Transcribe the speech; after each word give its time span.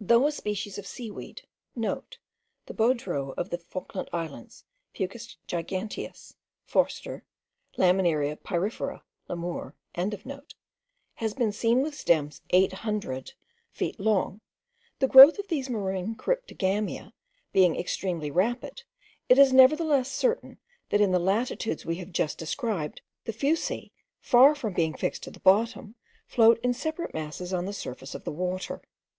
Though 0.00 0.26
a 0.26 0.32
species 0.32 0.78
of 0.78 0.86
seaweed* 0.86 1.42
(* 1.62 1.76
The 1.76 2.72
baudreux 2.74 3.34
of 3.36 3.50
the 3.50 3.58
Falkland 3.58 4.08
Islands; 4.10 4.64
Fucus 4.94 5.36
giganteus, 5.46 6.32
Forster; 6.64 7.24
Laminaria 7.76 8.36
pyrifera, 8.38 9.02
Lamour.) 9.28 9.74
has 11.16 11.34
been 11.34 11.52
seen 11.52 11.82
with 11.82 11.94
stems 11.94 12.40
eight 12.48 12.72
hundred 12.72 13.34
feet 13.70 14.00
long, 14.00 14.40
the 14.98 15.06
growth 15.08 15.38
of 15.38 15.48
these 15.48 15.68
marine 15.68 16.14
cryptogamia 16.14 17.12
being 17.52 17.76
extremely 17.76 18.30
rapid, 18.30 18.82
it 19.28 19.38
is 19.38 19.52
nevertheless 19.52 20.10
certain, 20.10 20.56
that 20.88 21.02
in 21.02 21.12
the 21.12 21.18
latitudes 21.18 21.84
we 21.84 21.96
have 21.96 22.12
just 22.12 22.38
described, 22.38 23.02
the 23.26 23.32
Fuci, 23.34 23.92
far 24.22 24.54
from 24.54 24.72
being 24.72 24.94
fixed 24.94 25.22
to 25.24 25.30
the 25.30 25.38
bottom, 25.40 25.96
float 26.26 26.58
in 26.62 26.72
separate 26.72 27.12
masses 27.12 27.52
on 27.52 27.66
the 27.66 27.74
surface 27.74 28.14
of 28.14 28.24
the 28.24 28.32
water. 28.32 28.80